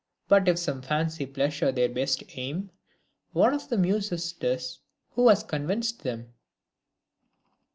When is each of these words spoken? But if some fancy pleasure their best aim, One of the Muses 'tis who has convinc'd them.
But 0.27 0.47
if 0.47 0.57
some 0.57 0.81
fancy 0.81 1.27
pleasure 1.27 1.71
their 1.71 1.87
best 1.87 2.23
aim, 2.33 2.71
One 3.33 3.53
of 3.53 3.69
the 3.69 3.77
Muses 3.77 4.33
'tis 4.33 4.79
who 5.11 5.27
has 5.29 5.43
convinc'd 5.43 6.01
them. 6.01 6.33